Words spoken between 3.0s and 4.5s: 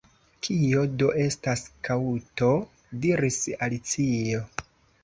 diris Alicio.